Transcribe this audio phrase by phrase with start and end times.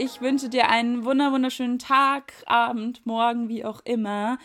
[0.00, 4.38] Ich wünsche dir einen wunderschönen Tag, Abend, Morgen, wie auch immer.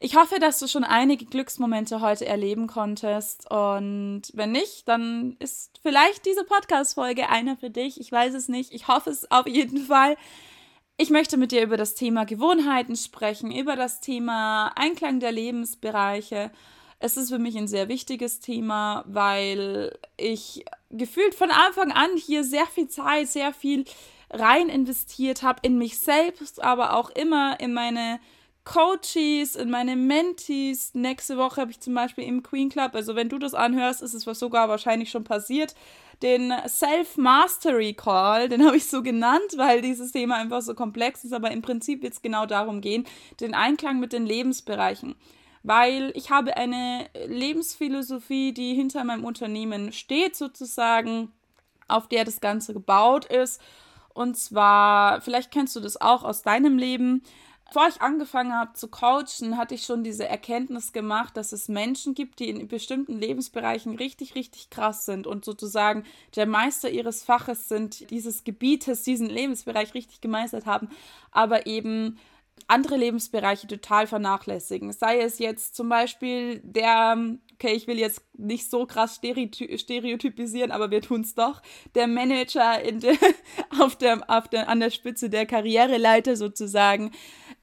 [0.00, 3.50] Ich hoffe, dass du schon einige Glücksmomente heute erleben konntest.
[3.50, 8.00] Und wenn nicht, dann ist vielleicht diese Podcast-Folge einer für dich.
[8.00, 8.72] Ich weiß es nicht.
[8.72, 10.16] Ich hoffe es auf jeden Fall.
[10.96, 16.50] Ich möchte mit dir über das Thema Gewohnheiten sprechen, über das Thema Einklang der Lebensbereiche.
[16.98, 22.42] Es ist für mich ein sehr wichtiges Thema, weil ich gefühlt von Anfang an hier
[22.42, 23.84] sehr viel Zeit, sehr viel
[24.30, 28.20] rein investiert habe in mich selbst, aber auch immer in meine
[28.64, 30.94] Coaches, in meine Mentees.
[30.94, 34.14] Nächste Woche habe ich zum Beispiel im Queen Club, also wenn du das anhörst, ist
[34.14, 35.74] es sogar wahrscheinlich schon passiert,
[36.22, 41.32] den Self-Mastery Call, den habe ich so genannt, weil dieses Thema einfach so komplex ist,
[41.32, 43.04] aber im Prinzip wird es genau darum gehen,
[43.40, 45.14] den Einklang mit den Lebensbereichen.
[45.62, 51.32] Weil ich habe eine Lebensphilosophie, die hinter meinem Unternehmen steht, sozusagen,
[51.88, 53.60] auf der das Ganze gebaut ist.
[54.14, 57.22] Und zwar, vielleicht kennst du das auch aus deinem Leben,
[57.66, 62.14] Bevor ich angefangen habe zu coachen, hatte ich schon diese Erkenntnis gemacht, dass es Menschen
[62.14, 66.04] gibt, die in bestimmten Lebensbereichen richtig, richtig krass sind und sozusagen
[66.36, 70.88] der Meister ihres Faches sind, dieses Gebietes, diesen Lebensbereich richtig gemeistert haben,
[71.32, 72.18] aber eben
[72.66, 74.92] andere Lebensbereiche total vernachlässigen.
[74.92, 77.16] Sei es jetzt zum Beispiel der,
[77.54, 81.60] okay, ich will jetzt nicht so krass stereotypisieren, aber wir tun es doch,
[81.94, 83.16] der Manager in der,
[83.78, 87.10] auf der, auf der, an der Spitze der Karriereleiter sozusagen,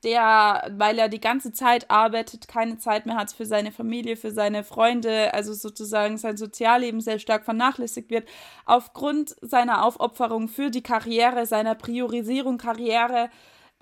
[0.04, 4.32] der, weil er die ganze Zeit arbeitet, keine Zeit mehr hat für seine Familie, für
[4.32, 8.28] seine Freunde, also sozusagen sein Sozialleben sehr stark vernachlässigt wird,
[8.66, 13.30] aufgrund seiner Aufopferung für die Karriere, seiner Priorisierung Karriere,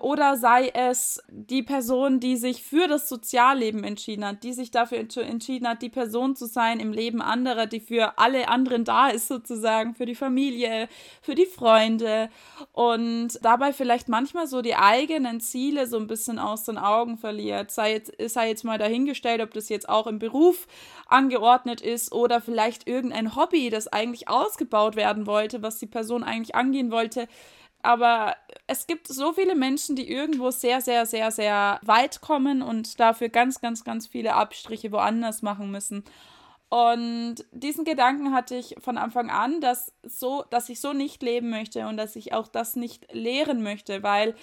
[0.00, 4.98] oder sei es die Person, die sich für das Sozialleben entschieden hat, die sich dafür
[4.98, 9.28] entschieden hat, die Person zu sein im Leben anderer, die für alle anderen da ist,
[9.28, 10.88] sozusagen, für die Familie,
[11.20, 12.30] für die Freunde
[12.72, 17.70] und dabei vielleicht manchmal so die eigenen Ziele so ein bisschen aus den Augen verliert.
[17.70, 20.66] Sei jetzt, sei jetzt mal dahingestellt, ob das jetzt auch im Beruf
[21.08, 26.54] angeordnet ist oder vielleicht irgendein Hobby, das eigentlich ausgebaut werden wollte, was die Person eigentlich
[26.54, 27.28] angehen wollte
[27.82, 28.36] aber
[28.66, 33.28] es gibt so viele Menschen, die irgendwo sehr, sehr, sehr, sehr weit kommen und dafür
[33.28, 36.04] ganz, ganz, ganz viele Abstriche woanders machen müssen.
[36.68, 41.50] Und diesen Gedanken hatte ich von Anfang an, dass, so, dass ich so nicht leben
[41.50, 44.36] möchte und dass ich auch das nicht lehren möchte, weil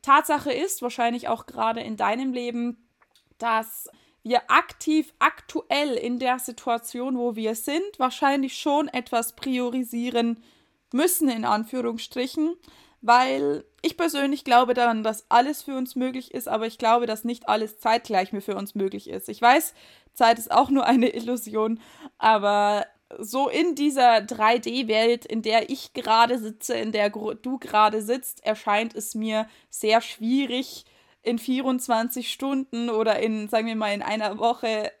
[0.00, 2.88] Tatsache ist, wahrscheinlich auch gerade in deinem Leben,
[3.38, 3.88] dass
[4.22, 10.42] wir aktiv, aktuell in der Situation, wo wir sind, wahrscheinlich schon etwas priorisieren
[10.92, 12.56] müssen, in Anführungsstrichen,
[13.06, 17.24] weil ich persönlich glaube daran, dass alles für uns möglich ist, aber ich glaube, dass
[17.24, 19.28] nicht alles zeitgleich mehr für uns möglich ist.
[19.28, 19.74] Ich weiß,
[20.14, 21.80] Zeit ist auch nur eine Illusion,
[22.18, 22.86] aber
[23.18, 28.94] so in dieser 3D-Welt, in der ich gerade sitze, in der du gerade sitzt, erscheint
[28.94, 30.86] es mir sehr schwierig,
[31.24, 34.92] in 24 Stunden oder in, sagen wir mal, in einer Woche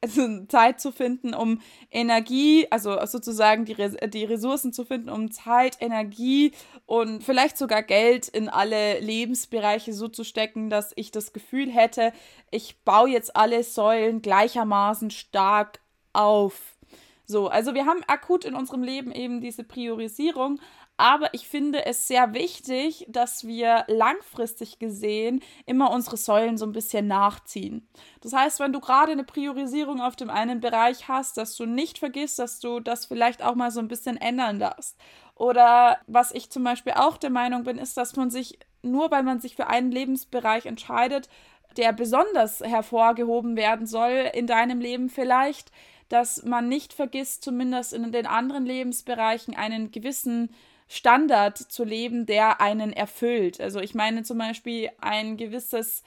[0.00, 1.60] also Zeit zu finden, um
[1.90, 3.74] Energie, also sozusagen die,
[4.08, 6.52] die Ressourcen zu finden, um Zeit, Energie
[6.86, 12.12] und vielleicht sogar Geld in alle Lebensbereiche so zu stecken, dass ich das Gefühl hätte,
[12.50, 15.80] ich baue jetzt alle Säulen gleichermaßen stark
[16.12, 16.76] auf.
[17.24, 20.60] So, also wir haben akut in unserem Leben eben diese Priorisierung,
[20.96, 26.72] aber ich finde es sehr wichtig, dass wir langfristig gesehen immer unsere Säulen so ein
[26.72, 27.88] bisschen nachziehen.
[28.20, 31.98] Das heißt, wenn du gerade eine Priorisierung auf dem einen Bereich hast, dass du nicht
[31.98, 34.96] vergisst, dass du das vielleicht auch mal so ein bisschen ändern darfst.
[35.34, 39.22] Oder was ich zum Beispiel auch der Meinung bin, ist, dass man sich nur weil
[39.22, 41.28] man sich für einen Lebensbereich entscheidet,
[41.76, 45.70] der besonders hervorgehoben werden soll in deinem Leben vielleicht,
[46.08, 50.54] dass man nicht vergisst, zumindest in den anderen Lebensbereichen einen gewissen
[50.92, 53.62] Standard zu leben, der einen erfüllt.
[53.62, 56.02] Also ich meine zum Beispiel ein gewisses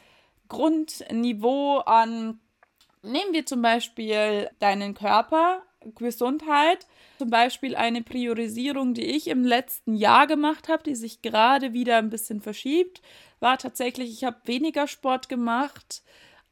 [0.48, 2.39] Grundniveau an,
[3.01, 5.63] nehmen wir zum Beispiel deinen Körper,
[5.95, 6.86] Gesundheit,
[7.18, 11.98] zum Beispiel eine Priorisierung, die ich im letzten Jahr gemacht habe, die sich gerade wieder
[11.98, 13.01] ein bisschen verschiebt,
[13.39, 16.04] war tatsächlich, ich habe weniger Sport gemacht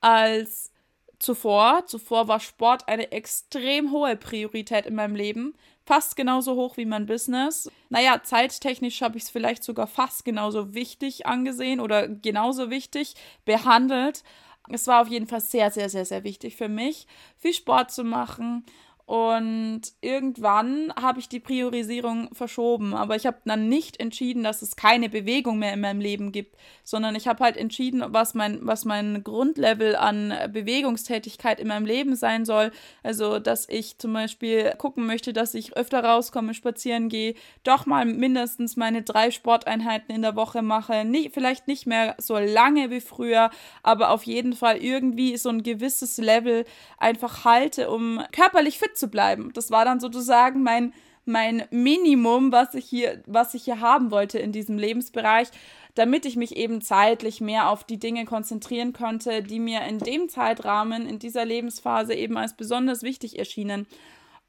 [0.02, 0.72] als
[1.20, 1.86] zuvor.
[1.86, 5.54] Zuvor war Sport eine extrem hohe Priorität in meinem Leben
[5.86, 7.70] fast genauso hoch wie mein Business.
[7.90, 13.16] Naja, zeittechnisch habe ich es vielleicht sogar fast genauso wichtig angesehen oder genauso wichtig
[13.46, 14.24] behandelt.
[14.70, 17.08] Es war auf jeden Fall sehr, sehr, sehr, sehr wichtig für mich,
[17.38, 18.66] viel Sport zu machen.
[19.06, 22.94] Und irgendwann habe ich die Priorisierung verschoben.
[22.94, 26.56] Aber ich habe dann nicht entschieden, dass es keine Bewegung mehr in meinem Leben gibt,
[26.86, 32.16] sondern ich habe halt entschieden, was mein, was mein Grundlevel an Bewegungstätigkeit in meinem Leben
[32.16, 32.72] sein soll.
[33.04, 37.36] Also, dass ich zum Beispiel gucken möchte, dass ich öfter rauskomme, spazieren gehe,
[37.66, 41.04] doch mal mindestens meine drei Sporteinheiten in der Woche mache.
[41.04, 43.50] Nicht, vielleicht nicht mehr so lange wie früher,
[43.84, 46.64] aber auf jeden Fall irgendwie so ein gewisses Level
[46.98, 49.52] einfach halte, um körperlich fit zu bleiben.
[49.54, 50.94] Das war dann sozusagen mein,
[51.26, 55.50] mein Minimum, was ich hier, was ich hier haben wollte in diesem Lebensbereich,
[55.96, 60.28] damit ich mich eben zeitlich mehr auf die Dinge konzentrieren konnte, die mir in dem
[60.28, 63.86] Zeitrahmen, in dieser Lebensphase eben als besonders wichtig erschienen.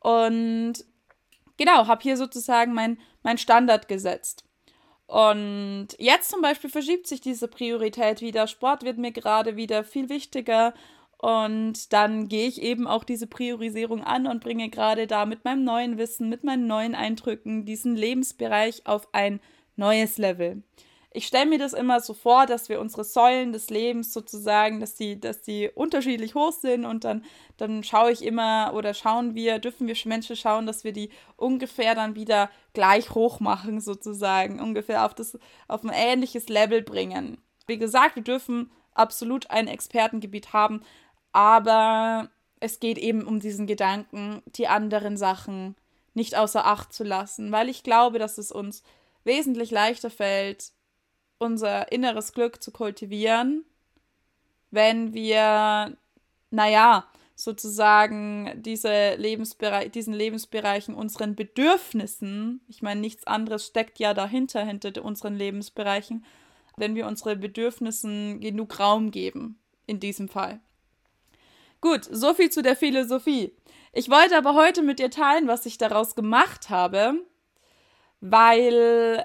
[0.01, 0.85] Und
[1.57, 4.45] genau, habe hier sozusagen mein, mein Standard gesetzt.
[5.07, 8.47] Und jetzt zum Beispiel verschiebt sich diese Priorität wieder.
[8.47, 10.73] Sport wird mir gerade wieder viel wichtiger
[11.25, 15.65] und dann gehe ich eben auch diese Priorisierung an und bringe gerade da mit meinem
[15.65, 19.41] neuen Wissen, mit meinen neuen Eindrücken diesen Lebensbereich auf ein
[19.75, 20.63] neues Level.
[21.13, 24.97] Ich stelle mir das immer so vor, dass wir unsere Säulen des Lebens sozusagen, dass
[24.97, 27.25] die, dass die unterschiedlich hoch sind und dann,
[27.57, 31.95] dann schaue ich immer oder schauen wir, dürfen wir Menschen schauen, dass wir die ungefähr
[31.95, 35.39] dann wieder gleich hoch machen, sozusagen, ungefähr auf, das,
[35.69, 37.39] auf ein ähnliches Level bringen.
[37.67, 40.83] Wie gesagt, wir dürfen absolut ein Expertengebiet haben,
[41.35, 45.75] aber es geht eben um diesen Gedanken, die anderen Sachen
[46.15, 48.85] nicht außer Acht zu lassen, weil ich glaube, dass es uns
[49.25, 50.71] wesentlich leichter fällt,
[51.39, 53.65] unser inneres Glück zu kultivieren,
[54.71, 55.97] wenn wir,
[56.51, 64.65] naja, sozusagen diese Lebensbereich, diesen Lebensbereichen, unseren Bedürfnissen, ich meine, nichts anderes steckt ja dahinter,
[64.65, 66.25] hinter unseren Lebensbereichen,
[66.77, 70.61] wenn wir unseren Bedürfnissen genug Raum geben, in diesem Fall.
[71.85, 73.55] Gut, so viel zu der Philosophie.
[73.93, 77.13] Ich wollte aber heute mit dir teilen, was ich daraus gemacht habe,
[78.23, 79.23] weil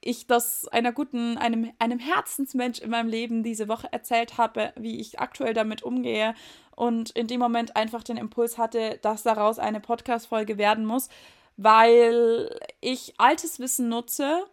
[0.00, 5.00] ich das einer guten, einem, einem Herzensmensch in meinem Leben diese Woche erzählt habe, wie
[5.00, 6.36] ich aktuell damit umgehe
[6.76, 11.08] und in dem Moment einfach den Impuls hatte, dass daraus eine Podcast-Folge werden muss,
[11.56, 14.44] weil ich altes Wissen nutze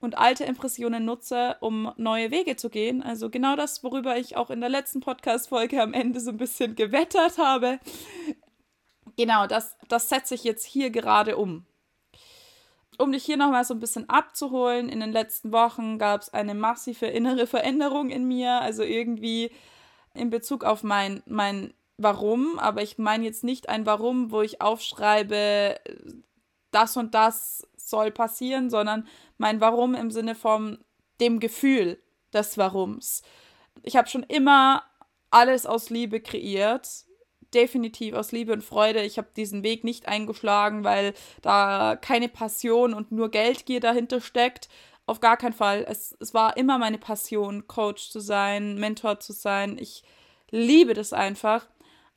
[0.00, 3.02] und alte Impressionen nutze, um neue Wege zu gehen.
[3.02, 6.74] Also genau das, worüber ich auch in der letzten Podcast-Folge am Ende so ein bisschen
[6.74, 7.78] gewettert habe.
[9.16, 11.66] Genau, das, das setze ich jetzt hier gerade um.
[12.98, 16.54] Um dich hier nochmal so ein bisschen abzuholen, in den letzten Wochen gab es eine
[16.54, 19.50] massive innere Veränderung in mir, also irgendwie
[20.14, 24.60] in Bezug auf mein, mein Warum, aber ich meine jetzt nicht ein Warum, wo ich
[24.62, 25.78] aufschreibe,
[26.70, 29.06] das und das soll passieren, sondern
[29.38, 30.78] mein Warum im Sinne von
[31.20, 32.02] dem Gefühl
[32.32, 33.22] des Warums.
[33.82, 34.82] Ich habe schon immer
[35.30, 36.88] alles aus Liebe kreiert.
[37.52, 39.02] Definitiv aus Liebe und Freude.
[39.02, 44.68] Ich habe diesen Weg nicht eingeschlagen, weil da keine Passion und nur Geldgier dahinter steckt.
[45.06, 45.84] Auf gar keinen Fall.
[45.88, 49.78] Es, es war immer meine Passion, Coach zu sein, Mentor zu sein.
[49.78, 50.04] Ich
[50.50, 51.66] liebe das einfach.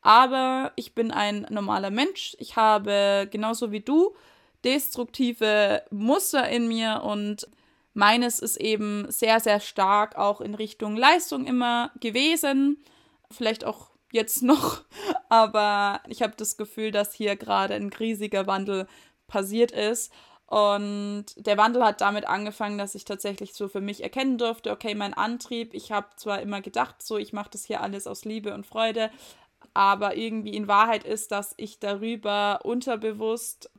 [0.02, 2.36] Aber ich bin ein normaler Mensch.
[2.38, 4.14] Ich habe genauso wie du
[4.64, 7.48] destruktive Muster in mir und
[7.94, 12.84] meines ist eben sehr, sehr stark auch in Richtung Leistung immer gewesen.
[13.30, 14.82] Vielleicht auch jetzt noch,
[15.30, 18.88] aber ich habe das Gefühl, dass hier gerade ein riesiger Wandel
[19.28, 20.12] passiert ist.
[20.46, 24.94] Und der Wandel hat damit angefangen, dass ich tatsächlich so für mich erkennen durfte, okay,
[24.94, 28.54] mein Antrieb, ich habe zwar immer gedacht, so, ich mache das hier alles aus Liebe
[28.54, 29.10] und Freude,
[29.74, 33.72] aber irgendwie in Wahrheit ist, dass ich darüber unterbewusst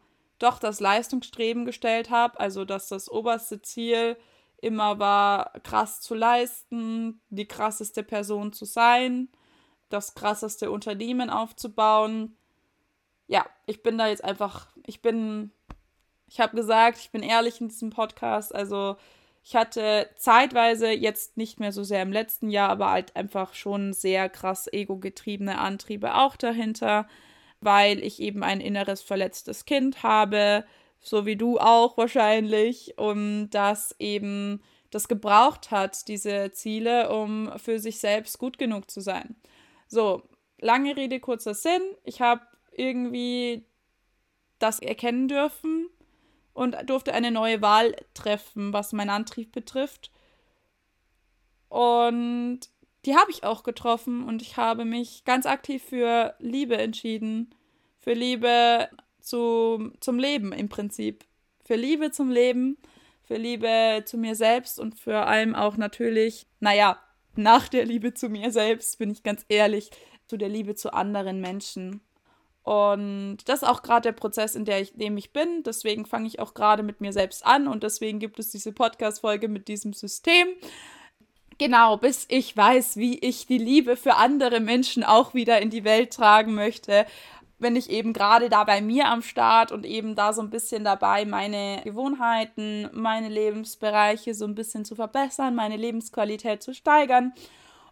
[0.44, 4.16] doch das Leistungsstreben gestellt habe, also dass das oberste Ziel
[4.60, 9.28] immer war, krass zu leisten, die krasseste Person zu sein,
[9.88, 12.36] das krasseste Unternehmen aufzubauen.
[13.26, 15.50] Ja, ich bin da jetzt einfach, ich bin,
[16.26, 18.96] ich habe gesagt, ich bin ehrlich in diesem Podcast, also
[19.42, 23.92] ich hatte zeitweise jetzt nicht mehr so sehr im letzten Jahr, aber halt einfach schon
[23.92, 27.06] sehr krass ego-getriebene Antriebe auch dahinter
[27.64, 30.64] weil ich eben ein inneres verletztes Kind habe,
[31.00, 37.78] so wie du auch wahrscheinlich, und das eben das gebraucht hat, diese Ziele, um für
[37.78, 39.34] sich selbst gut genug zu sein.
[39.88, 40.22] So,
[40.58, 41.82] lange Rede, kurzer Sinn.
[42.04, 42.42] Ich habe
[42.72, 43.66] irgendwie
[44.58, 45.88] das erkennen dürfen
[46.52, 50.10] und durfte eine neue Wahl treffen, was meinen Antrieb betrifft.
[51.68, 52.60] Und
[53.04, 57.54] die habe ich auch getroffen und ich habe mich ganz aktiv für Liebe entschieden.
[57.98, 58.88] Für Liebe
[59.20, 61.24] zu, zum Leben im Prinzip.
[61.64, 62.76] Für Liebe zum Leben,
[63.22, 66.98] für Liebe zu mir selbst und vor allem auch natürlich, naja,
[67.36, 69.90] nach der Liebe zu mir selbst, bin ich ganz ehrlich,
[70.26, 72.00] zu der Liebe zu anderen Menschen.
[72.62, 75.62] Und das ist auch gerade der Prozess, in der ich, dem ich bin.
[75.64, 79.48] Deswegen fange ich auch gerade mit mir selbst an und deswegen gibt es diese Podcast-Folge
[79.48, 80.48] mit diesem System.
[81.58, 85.84] Genau, bis ich weiß, wie ich die Liebe für andere Menschen auch wieder in die
[85.84, 87.06] Welt tragen möchte,
[87.58, 90.84] bin ich eben gerade da bei mir am Start und eben da so ein bisschen
[90.84, 97.32] dabei, meine Gewohnheiten, meine Lebensbereiche so ein bisschen zu verbessern, meine Lebensqualität zu steigern.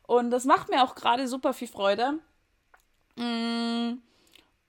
[0.07, 2.19] Und das macht mir auch gerade super viel Freude.
[3.17, 3.99] Mm,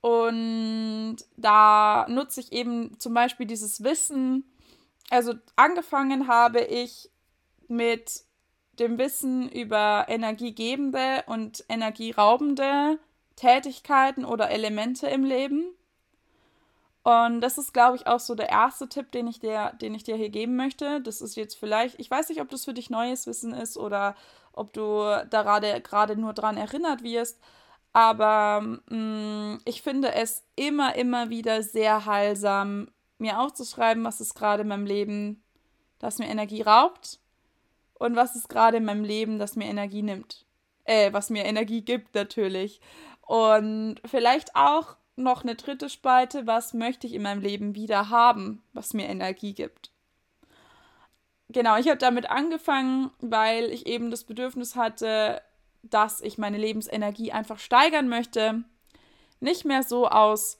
[0.00, 4.44] und da nutze ich eben zum Beispiel dieses Wissen.
[5.10, 7.10] Also angefangen habe ich
[7.68, 8.24] mit
[8.78, 12.98] dem Wissen über energiegebende und energieraubende
[13.36, 15.64] Tätigkeiten oder Elemente im Leben.
[17.02, 20.04] Und das ist, glaube ich, auch so der erste Tipp, den ich dir, den ich
[20.04, 21.02] dir hier geben möchte.
[21.02, 24.14] Das ist jetzt vielleicht, ich weiß nicht, ob das für dich neues Wissen ist oder
[24.52, 27.40] ob du da gerade, nur dran erinnert wirst.
[27.92, 32.88] Aber mh, mm, ich finde es immer, immer wieder sehr heilsam,
[33.18, 35.44] mir aufzuschreiben, was ist gerade in meinem Leben,
[35.98, 37.20] das mir Energie raubt
[37.94, 40.44] und was ist gerade in meinem Leben, das mir Energie nimmt.
[40.84, 42.80] Äh, was mir Energie gibt natürlich.
[43.22, 48.62] Und vielleicht auch noch eine dritte Spalte, was möchte ich in meinem Leben wieder haben,
[48.72, 49.90] was mir Energie gibt.
[51.48, 55.40] Genau, ich habe damit angefangen, weil ich eben das Bedürfnis hatte,
[55.82, 58.64] dass ich meine Lebensenergie einfach steigern möchte.
[59.40, 60.58] Nicht mehr so aus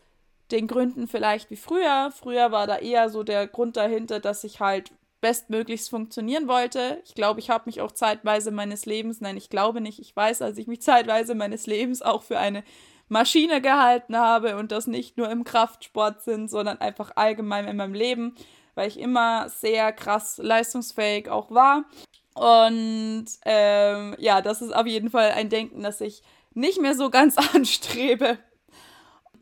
[0.51, 2.13] den Gründen vielleicht wie früher.
[2.15, 4.93] Früher war da eher so der Grund dahinter, dass ich halt
[5.25, 7.01] bestmöglichst funktionieren wollte.
[7.07, 10.43] Ich glaube, ich habe mich auch zeitweise meines Lebens, nein, ich glaube nicht, ich weiß,
[10.43, 12.63] als ich mich zeitweise meines Lebens auch für eine
[13.09, 17.95] Maschine gehalten habe und das nicht nur im Kraftsport sind, sondern einfach allgemein in meinem
[17.95, 18.35] Leben,
[18.75, 21.87] weil ich immer sehr krass leistungsfähig auch war.
[22.35, 27.09] Und ähm, ja, das ist auf jeden Fall ein Denken, das ich nicht mehr so
[27.09, 28.37] ganz anstrebe.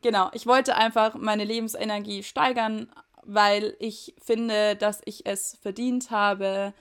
[0.01, 2.89] Genau, ich wollte einfach meine Lebensenergie steigern,
[3.25, 6.73] weil ich finde, dass ich es verdient habe,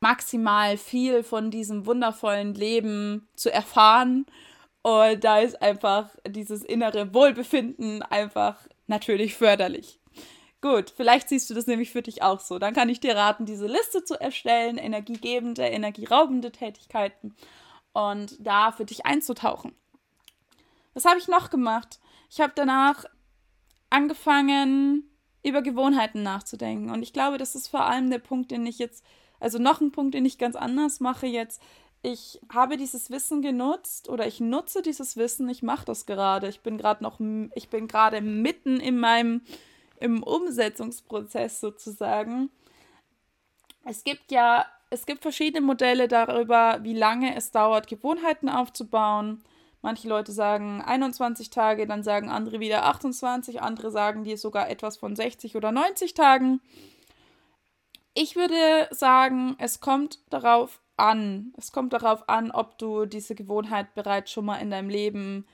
[0.00, 4.26] maximal viel von diesem wundervollen Leben zu erfahren.
[4.82, 8.56] Und da ist einfach dieses innere Wohlbefinden einfach
[8.88, 10.00] natürlich förderlich.
[10.60, 12.58] Gut, vielleicht siehst du das nämlich für dich auch so.
[12.58, 17.34] Dann kann ich dir raten, diese Liste zu erstellen, energiegebende, energieraubende Tätigkeiten
[17.92, 19.74] und da für dich einzutauchen.
[20.94, 22.00] Was habe ich noch gemacht?
[22.30, 23.04] Ich habe danach
[23.90, 25.08] angefangen,
[25.42, 26.90] über Gewohnheiten nachzudenken.
[26.90, 29.04] Und ich glaube, das ist vor allem der Punkt, den ich jetzt,
[29.40, 31.62] also noch ein Punkt, den ich ganz anders mache jetzt.
[32.02, 36.48] Ich habe dieses Wissen genutzt oder ich nutze dieses Wissen, ich mache das gerade.
[36.48, 37.20] Ich bin gerade noch,
[37.54, 39.42] ich bin gerade mitten in meinem,
[40.00, 42.50] im Umsetzungsprozess sozusagen.
[43.84, 49.42] Es gibt ja, es gibt verschiedene Modelle darüber, wie lange es dauert, Gewohnheiten aufzubauen.
[49.82, 54.96] Manche Leute sagen 21 Tage, dann sagen andere wieder 28, andere sagen dir sogar etwas
[54.96, 56.60] von 60 oder 90 Tagen.
[58.14, 61.52] Ich würde sagen, es kommt darauf an.
[61.56, 65.46] Es kommt darauf an, ob du diese Gewohnheit bereits schon mal in deinem Leben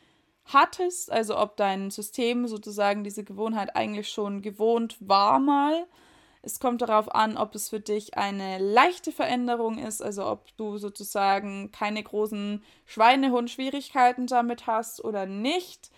[0.44, 5.86] hattest, also ob dein System sozusagen diese Gewohnheit eigentlich schon gewohnt war mal
[6.42, 10.78] es kommt darauf an, ob es für dich eine leichte Veränderung ist, also ob du
[10.78, 15.90] sozusagen keine großen Schweinehund-Schwierigkeiten damit hast oder nicht.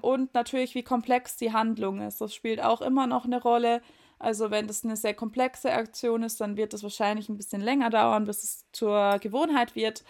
[0.00, 2.20] Und natürlich, wie komplex die Handlung ist.
[2.20, 3.82] Das spielt auch immer noch eine Rolle.
[4.18, 7.90] Also wenn das eine sehr komplexe Aktion ist, dann wird es wahrscheinlich ein bisschen länger
[7.90, 10.04] dauern, bis es zur Gewohnheit wird.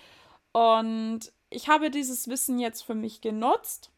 [0.53, 3.91] Und ich habe dieses Wissen jetzt für mich genutzt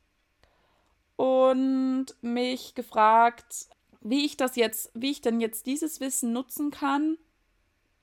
[1.16, 3.66] und mich gefragt,
[4.00, 7.18] wie ich das jetzt, wie ich denn jetzt dieses Wissen nutzen kann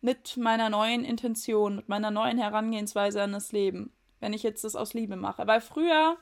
[0.02, 4.76] mit meiner neuen Intention, mit meiner neuen Herangehensweise an das Leben, wenn ich jetzt das
[4.76, 5.48] aus Liebe mache.
[5.48, 6.18] Weil früher,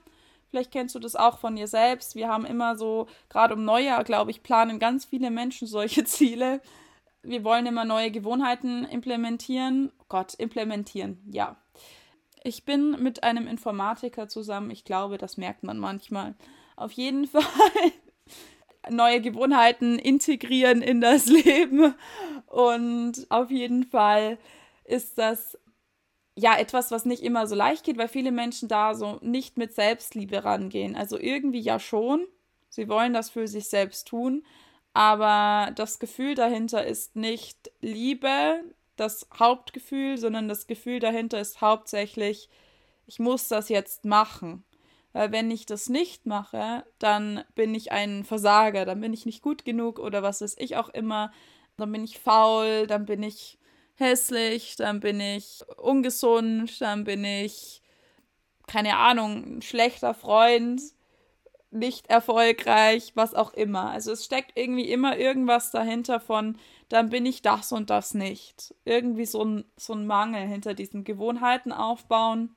[0.49, 4.03] vielleicht kennst du das auch von dir selbst, wir haben immer so, gerade um Neujahr,
[4.03, 6.61] glaube ich, planen ganz viele Menschen solche Ziele.
[7.21, 9.91] Wir wollen immer neue Gewohnheiten implementieren.
[10.07, 11.57] Gott, implementieren, ja.
[12.43, 14.69] Ich bin mit einem Informatiker zusammen.
[14.69, 16.35] Ich glaube, das merkt man manchmal.
[16.75, 17.41] Auf jeden Fall
[18.89, 21.95] neue Gewohnheiten integrieren in das Leben.
[22.47, 24.37] Und auf jeden Fall
[24.83, 25.57] ist das
[26.35, 29.73] ja etwas, was nicht immer so leicht geht, weil viele Menschen da so nicht mit
[29.73, 30.95] Selbstliebe rangehen.
[30.95, 32.27] Also irgendwie ja schon.
[32.69, 34.43] Sie wollen das für sich selbst tun,
[34.93, 38.63] aber das Gefühl dahinter ist nicht Liebe,
[38.97, 42.49] das Hauptgefühl, sondern das Gefühl dahinter ist hauptsächlich,
[43.07, 44.63] ich muss das jetzt machen.
[45.15, 49.41] Weil wenn ich das nicht mache, dann bin ich ein Versager, dann bin ich nicht
[49.41, 51.31] gut genug oder was weiß ich auch immer.
[51.77, 53.57] Dann bin ich faul, dann bin ich
[53.93, 57.81] hässlich, dann bin ich ungesund, dann bin ich,
[58.67, 60.81] keine Ahnung, ein schlechter Freund,
[61.71, 63.91] nicht erfolgreich, was auch immer.
[63.91, 66.57] Also es steckt irgendwie immer irgendwas dahinter von,
[66.89, 68.75] dann bin ich das und das nicht.
[68.83, 72.53] Irgendwie so ein, so ein Mangel hinter diesen Gewohnheiten aufbauen.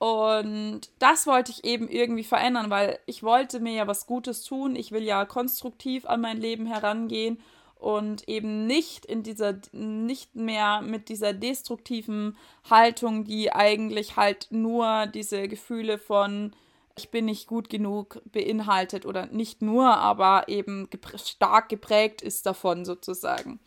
[0.00, 4.74] Und das wollte ich eben irgendwie verändern, weil ich wollte mir ja was Gutes tun.
[4.74, 7.38] Ich will ja konstruktiv an mein Leben herangehen
[7.74, 12.38] und eben nicht in dieser, nicht mehr mit dieser destruktiven
[12.70, 16.56] Haltung, die eigentlich halt nur diese Gefühle von
[16.96, 22.46] ich bin nicht gut genug beinhaltet oder nicht nur, aber eben gep stark geprägt ist
[22.46, 23.60] davon sozusagen.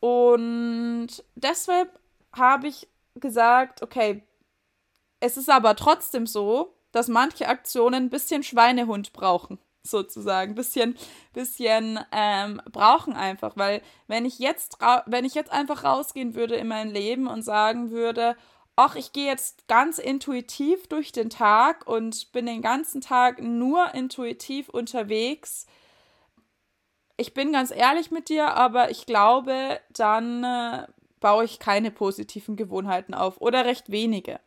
[0.00, 1.98] Und deshalb
[2.32, 4.22] habe ich gesagt, okay,
[5.26, 10.52] es ist aber trotzdem so, dass manche Aktionen ein bisschen Schweinehund brauchen, sozusagen.
[10.52, 10.96] Ein bisschen,
[11.32, 16.68] bisschen ähm, brauchen einfach, weil wenn ich jetzt wenn ich jetzt einfach rausgehen würde in
[16.68, 18.36] mein Leben und sagen würde,
[18.76, 23.94] ach, ich gehe jetzt ganz intuitiv durch den Tag und bin den ganzen Tag nur
[23.94, 25.66] intuitiv unterwegs.
[27.16, 30.86] Ich bin ganz ehrlich mit dir, aber ich glaube, dann äh,
[31.20, 34.38] baue ich keine positiven Gewohnheiten auf oder recht wenige.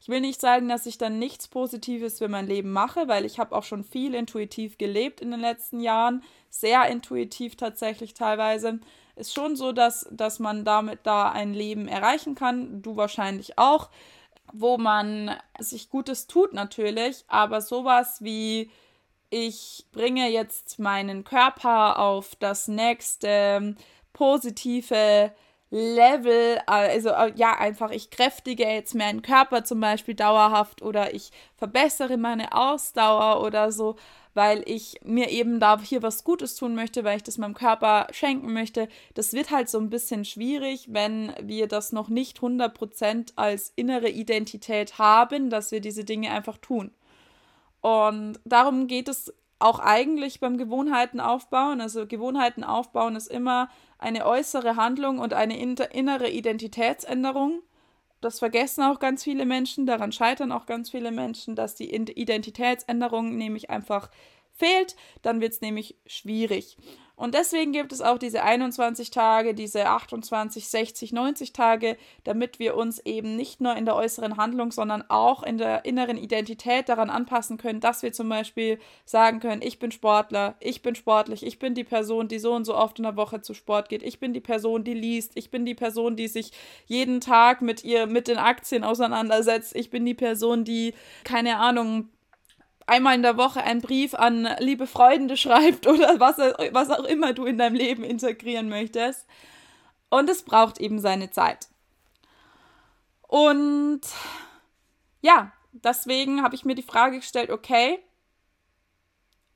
[0.00, 3.38] Ich will nicht sagen, dass ich dann nichts Positives für mein Leben mache, weil ich
[3.38, 8.80] habe auch schon viel intuitiv gelebt in den letzten Jahren, sehr intuitiv tatsächlich teilweise.
[9.16, 13.90] Ist schon so, dass, dass man damit da ein Leben erreichen kann, du wahrscheinlich auch,
[14.52, 18.70] wo man sich Gutes tut natürlich, aber sowas wie
[19.30, 23.76] ich bringe jetzt meinen Körper auf das nächste
[24.12, 25.32] positive
[25.74, 31.30] Level, also äh, ja, einfach ich kräftige jetzt meinen Körper zum Beispiel dauerhaft oder ich
[31.56, 33.96] verbessere meine Ausdauer oder so,
[34.34, 38.06] weil ich mir eben da hier was Gutes tun möchte, weil ich das meinem Körper
[38.10, 38.86] schenken möchte.
[39.14, 44.10] Das wird halt so ein bisschen schwierig, wenn wir das noch nicht 100% als innere
[44.10, 46.90] Identität haben, dass wir diese Dinge einfach tun.
[47.80, 51.80] Und darum geht es auch eigentlich beim Gewohnheiten aufbauen.
[51.80, 53.70] Also Gewohnheiten aufbauen ist immer
[54.02, 57.62] eine äußere Handlung und eine innere Identitätsänderung.
[58.20, 63.36] Das vergessen auch ganz viele Menschen, daran scheitern auch ganz viele Menschen, dass die Identitätsänderung
[63.36, 64.10] nämlich einfach
[64.52, 66.76] fehlt, dann wird es nämlich schwierig.
[67.22, 72.76] Und deswegen gibt es auch diese 21 Tage, diese 28, 60, 90 Tage, damit wir
[72.76, 77.10] uns eben nicht nur in der äußeren Handlung, sondern auch in der inneren Identität daran
[77.10, 81.60] anpassen können, dass wir zum Beispiel sagen können, ich bin Sportler, ich bin sportlich, ich
[81.60, 84.18] bin die Person, die so und so oft in der Woche zu Sport geht, ich
[84.18, 86.50] bin die Person, die liest, ich bin die Person, die sich
[86.86, 92.08] jeden Tag mit ihr, mit den Aktien auseinandersetzt, ich bin die Person, die, keine Ahnung,
[92.86, 97.32] einmal in der Woche einen Brief an liebe Freunde schreibt oder was, was auch immer
[97.32, 99.26] du in deinem Leben integrieren möchtest.
[100.10, 101.68] Und es braucht eben seine Zeit.
[103.26, 104.02] Und
[105.22, 107.98] ja, deswegen habe ich mir die Frage gestellt, okay,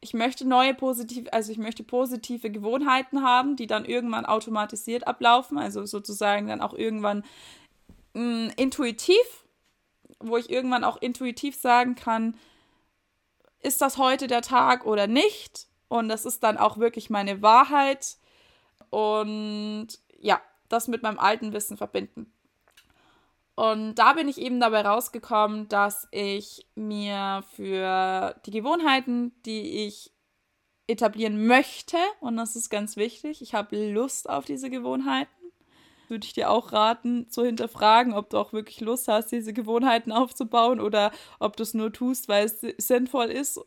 [0.01, 5.59] ich möchte neue positive, also ich möchte positive Gewohnheiten haben, die dann irgendwann automatisiert ablaufen,
[5.59, 7.25] also sozusagen dann auch irgendwann
[8.15, 9.45] mh, mm, intuitiv,
[10.21, 12.37] wo ich irgendwann auch intuitiv sagen kann,
[13.67, 15.67] ist das heute der Tag oder nicht?
[15.89, 18.17] Und das ist dann auch wirklich meine Wahrheit.
[18.91, 19.89] Und
[20.21, 22.33] ja, das mit meinem alten Wissen verbinden.
[23.57, 30.13] Und da bin ich eben dabei rausgekommen, dass ich mir für die Gewohnheiten, die ich
[30.87, 35.33] etablieren möchte, und das ist ganz wichtig, ich habe Lust auf diese Gewohnheiten,
[36.11, 40.13] würde ich dir auch raten, zu hinterfragen, ob du auch wirklich Lust hast, diese Gewohnheiten
[40.13, 43.61] aufzubauen oder ob du es nur tust, weil es sinnvoll ist.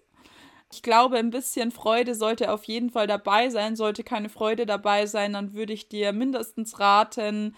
[0.71, 3.75] Ich glaube, ein bisschen Freude sollte auf jeden Fall dabei sein.
[3.75, 7.55] Sollte keine Freude dabei sein, dann würde ich dir mindestens raten,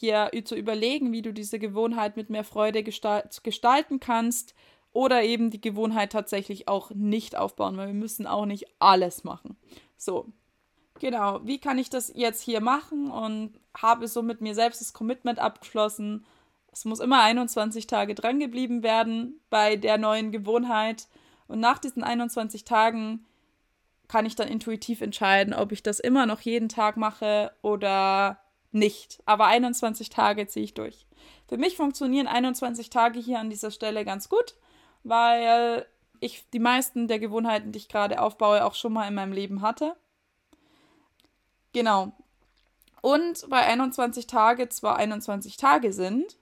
[0.00, 4.54] dir zu überlegen, wie du diese Gewohnheit mit mehr Freude gestalten kannst
[4.92, 9.56] oder eben die Gewohnheit tatsächlich auch nicht aufbauen, weil wir müssen auch nicht alles machen.
[9.96, 10.26] So,
[11.02, 14.92] Genau, wie kann ich das jetzt hier machen und habe so mit mir selbst das
[14.92, 16.24] Commitment abgeschlossen.
[16.72, 21.08] Es muss immer 21 Tage dran geblieben werden bei der neuen Gewohnheit.
[21.48, 23.26] Und nach diesen 21 Tagen
[24.08, 28.38] kann ich dann intuitiv entscheiden, ob ich das immer noch jeden Tag mache oder
[28.70, 29.22] nicht.
[29.26, 31.06] Aber 21 Tage ziehe ich durch.
[31.48, 34.54] Für mich funktionieren 21 Tage hier an dieser Stelle ganz gut,
[35.02, 35.86] weil
[36.20, 39.60] ich die meisten der Gewohnheiten, die ich gerade aufbaue, auch schon mal in meinem Leben
[39.60, 39.96] hatte.
[41.72, 42.12] Genau.
[43.02, 46.38] Und bei 21 Tage zwar 21 Tage sind,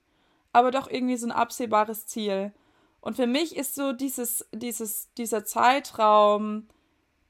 [0.53, 2.53] aber doch irgendwie so ein absehbares Ziel.
[3.01, 6.69] Und für mich ist so dieses, dieses, dieser Zeitraum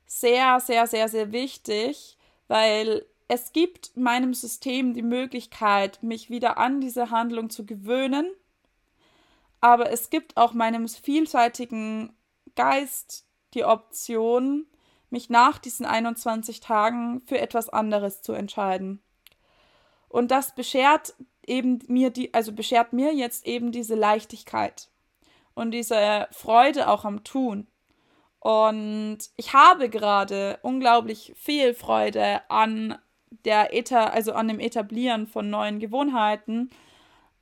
[0.05, 6.81] sehr, sehr, sehr, sehr wichtig, weil es gibt meinem System die Möglichkeit, mich wieder an
[6.81, 8.29] diese Handlung zu gewöhnen.
[9.61, 12.13] Aber es gibt auch meinem vielseitigen
[12.57, 14.67] Geist die Option,
[15.11, 19.01] mich nach diesen 21 Tagen für etwas anderes zu entscheiden.
[20.11, 21.15] Und das beschert
[21.47, 24.91] eben mir die, also beschert mir jetzt eben diese Leichtigkeit
[25.55, 27.67] und diese Freude auch am Tun.
[28.41, 32.99] Und ich habe gerade unglaublich viel Freude an
[33.45, 36.71] der Eta, also an dem Etablieren von neuen Gewohnheiten.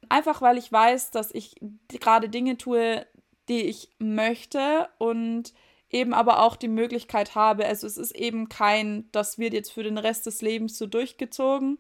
[0.09, 1.57] Einfach weil ich weiß, dass ich
[1.89, 3.07] gerade Dinge tue,
[3.49, 5.55] die ich möchte und
[5.91, 7.65] eben aber auch die Möglichkeit habe.
[7.65, 11.79] Also es ist eben kein, das wird jetzt für den Rest des Lebens so durchgezogen,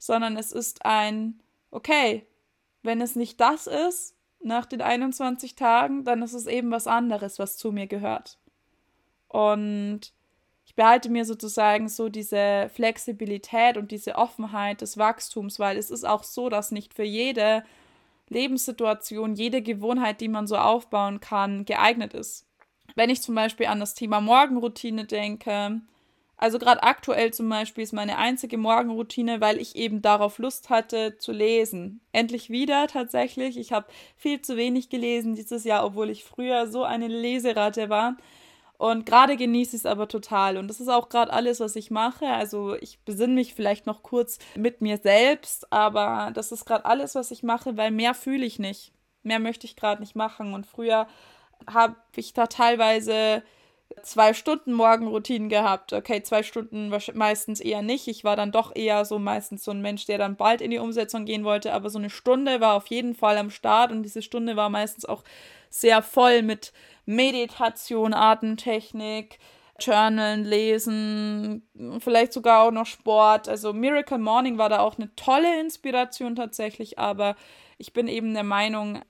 [0.00, 2.26] sondern es ist ein, okay,
[2.82, 7.38] wenn es nicht das ist, nach den 21 Tagen, dann ist es eben was anderes,
[7.38, 8.38] was zu mir gehört.
[9.28, 10.12] Und
[10.64, 16.04] ich behalte mir sozusagen so diese Flexibilität und diese Offenheit des Wachstums, weil es ist
[16.04, 17.62] auch so, dass nicht für jede
[18.28, 22.46] Lebenssituation, jede Gewohnheit, die man so aufbauen kann, geeignet ist.
[22.94, 25.82] Wenn ich zum Beispiel an das Thema Morgenroutine denke,
[26.40, 31.18] also gerade aktuell zum Beispiel ist meine einzige Morgenroutine, weil ich eben darauf Lust hatte
[31.18, 32.00] zu lesen.
[32.12, 33.58] Endlich wieder tatsächlich.
[33.58, 38.16] Ich habe viel zu wenig gelesen dieses Jahr, obwohl ich früher so eine Leserate war.
[38.78, 40.56] Und gerade genieße ich es aber total.
[40.56, 42.26] Und das ist auch gerade alles, was ich mache.
[42.26, 47.14] Also ich besinne mich vielleicht noch kurz mit mir selbst, aber das ist gerade alles,
[47.14, 48.94] was ich mache, weil mehr fühle ich nicht.
[49.22, 50.54] Mehr möchte ich gerade nicht machen.
[50.54, 51.06] Und früher
[51.66, 53.42] habe ich da teilweise
[54.02, 55.92] zwei Stunden Morgenroutinen gehabt.
[55.92, 58.08] Okay, zwei Stunden meistens eher nicht.
[58.08, 60.78] Ich war dann doch eher so meistens so ein Mensch, der dann bald in die
[60.78, 61.72] Umsetzung gehen wollte.
[61.72, 65.04] Aber so eine Stunde war auf jeden Fall am Start und diese Stunde war meistens
[65.04, 65.22] auch
[65.68, 66.72] sehr voll mit
[67.06, 69.38] Meditation, Atemtechnik,
[69.78, 71.66] Journalen, Lesen,
[72.00, 73.48] vielleicht sogar auch noch Sport.
[73.48, 77.36] Also Miracle Morning war da auch eine tolle Inspiration tatsächlich, aber
[77.78, 79.00] ich bin eben der Meinung,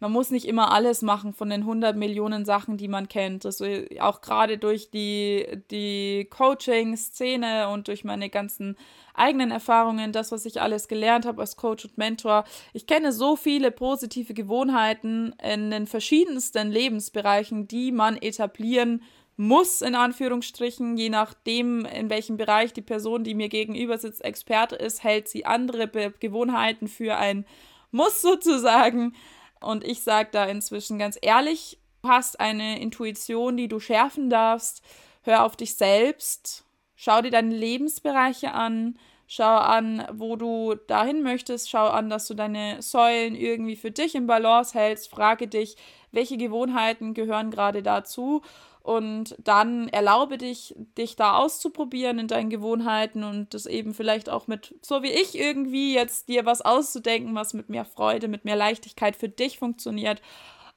[0.00, 3.44] man muss nicht immer alles machen von den 100 Millionen Sachen, die man kennt.
[3.44, 3.64] Also
[4.00, 8.76] auch gerade durch die, die Coaching-Szene und durch meine ganzen
[9.14, 12.44] eigenen Erfahrungen, das, was ich alles gelernt habe als Coach und Mentor.
[12.72, 19.02] Ich kenne so viele positive Gewohnheiten in den verschiedensten Lebensbereichen, die man etablieren
[19.36, 24.74] muss, in Anführungsstrichen, je nachdem, in welchem Bereich die Person, die mir gegenüber sitzt, Experte
[24.74, 27.46] ist, hält sie andere Be Gewohnheiten für ein
[27.92, 29.14] Muss sozusagen.
[29.60, 34.82] Und ich sage da inzwischen ganz ehrlich, du hast eine Intuition, die du schärfen darfst.
[35.22, 36.64] Hör auf dich selbst.
[36.94, 38.98] Schau dir deine Lebensbereiche an.
[39.26, 41.68] Schau an, wo du dahin möchtest.
[41.68, 45.10] Schau an, dass du deine Säulen irgendwie für dich in Balance hältst.
[45.10, 45.76] Frage dich,
[46.12, 48.42] welche Gewohnheiten gehören gerade dazu
[48.88, 54.46] und dann erlaube dich, dich da auszuprobieren in deinen Gewohnheiten und das eben vielleicht auch
[54.46, 58.56] mit, so wie ich irgendwie jetzt dir was auszudenken, was mit mehr Freude, mit mehr
[58.56, 60.22] Leichtigkeit für dich funktioniert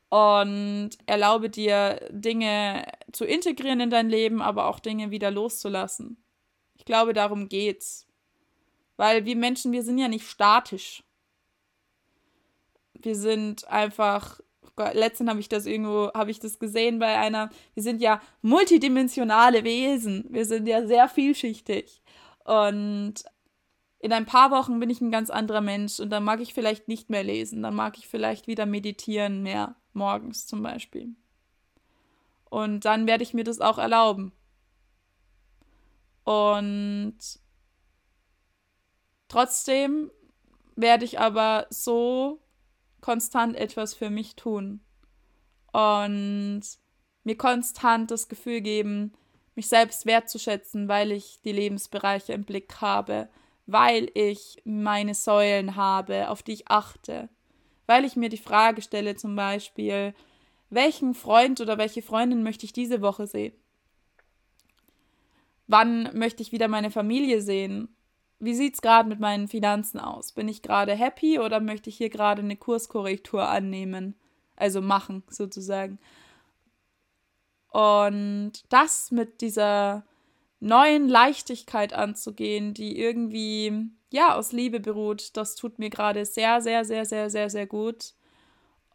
[0.10, 6.22] und erlaube dir Dinge zu integrieren in dein Leben, aber auch Dinge wieder loszulassen.
[6.76, 8.10] Ich glaube, darum geht's.
[8.98, 11.02] Weil wir Menschen, wir sind ja nicht statisch.
[12.94, 14.42] Wir sind einfach
[14.94, 19.64] letztens habe ich das irgendwo, habe ich das gesehen bei einer, wir sind ja multidimensionale
[19.64, 22.02] Wesen, wir sind ja sehr vielschichtig
[22.44, 23.24] und
[24.00, 26.88] in ein paar Wochen bin ich ein ganz anderer Mensch und dann mag ich vielleicht
[26.88, 31.16] nicht mehr lesen, dann mag ich vielleicht wieder meditieren mehr, morgens zum Beispiel.
[32.50, 34.34] Und dann werde ich mir das auch erlauben.
[36.24, 37.18] Und
[39.28, 40.12] trotzdem
[40.76, 42.42] werde ich aber so
[43.02, 44.80] konstant etwas für mich tun
[45.74, 46.62] und
[47.24, 49.14] mir konstant das Gefühl geben,
[49.56, 53.30] mich selbst wertzuschätzen, weil ich die Lebensbereiche im Blick habe,
[53.66, 57.30] weil ich meine Säulen habe, auf die ich achte,
[57.86, 60.14] weil ich mir die Frage stelle zum Beispiel,
[60.70, 63.54] welchen Freund oder welche Freundin möchte ich diese Woche sehen?
[65.68, 67.96] Wann möchte ich wieder meine Familie sehen?
[68.42, 70.32] Wie sieht es gerade mit meinen Finanzen aus?
[70.32, 74.16] Bin ich gerade happy oder möchte ich hier gerade eine Kurskorrektur annehmen?
[74.56, 76.00] Also machen, sozusagen.
[77.70, 80.04] Und das mit dieser
[80.60, 86.84] neuen Leichtigkeit anzugehen, die irgendwie, ja, aus Liebe beruht, das tut mir gerade sehr, sehr,
[86.84, 88.14] sehr, sehr, sehr, sehr gut.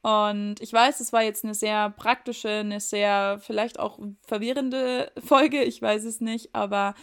[0.02, 5.62] Und ich weiß, es war jetzt eine sehr praktische, eine sehr vielleicht auch verwirrende Folge,
[5.64, 6.94] ich weiß es nicht, aber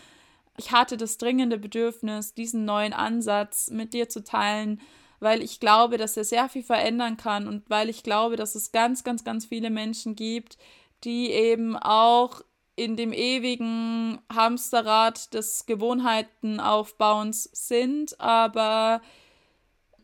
[0.58, 4.82] ich hatte das dringende Bedürfnis, diesen neuen Ansatz mit dir zu teilen,
[5.20, 8.72] weil ich glaube, dass er sehr viel verändern kann und weil ich glaube, dass es
[8.72, 10.58] ganz, ganz, ganz viele Menschen gibt,
[11.04, 12.42] die eben auch
[12.76, 19.02] in dem ewigen Hamsterrad des Gewohnheitenaufbauens sind, aber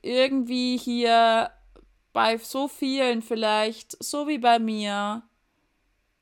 [0.01, 1.51] irgendwie hier
[2.13, 5.23] bei so vielen vielleicht, so wie bei mir,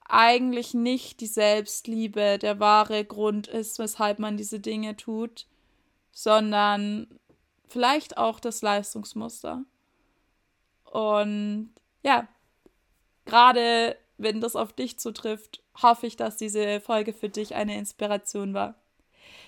[0.10, 5.48] eigentlich nicht die Selbstliebe der wahre Grund ist, weshalb man diese Dinge tut,
[6.12, 7.08] sondern
[7.68, 9.64] vielleicht auch das Leistungsmuster.
[10.86, 11.72] Und
[12.04, 12.28] ja,
[13.26, 18.54] gerade wenn das auf dich zutrifft, hoffe ich, dass diese Folge für dich eine Inspiration
[18.54, 18.76] war.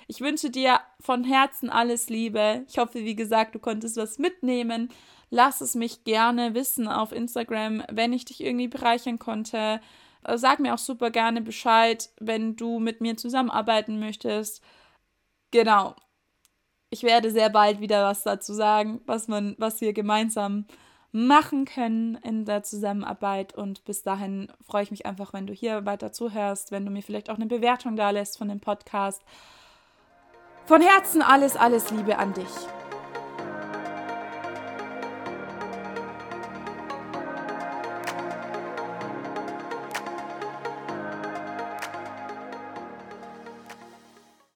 [0.07, 2.65] Ich wünsche dir von Herzen alles Liebe.
[2.67, 4.89] Ich hoffe, wie gesagt, du konntest was mitnehmen.
[5.29, 9.79] Lass es mich gerne wissen auf Instagram, wenn ich dich irgendwie bereichern konnte.
[10.23, 14.61] Äh, sag mir auch super gerne Bescheid, wenn du mit mir zusammenarbeiten möchtest.
[15.51, 15.95] Genau.
[16.89, 20.65] Ich werde sehr bald wieder was dazu sagen, was man, was wir gemeinsam
[21.11, 23.53] machen können in der Zusammenarbeit.
[23.53, 27.03] Und bis dahin freue ich mich einfach, wenn du hier weiter zuhörst, wenn du mir
[27.03, 29.21] vielleicht auch eine Bewertung da lässt von dem Podcast.
[30.65, 32.88] Von Herzen alles, alles Liebe an dich.